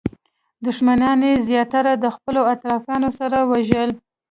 [0.65, 3.89] دښمنان یې زیاتره د خپلو طرفدارانو سره وژل.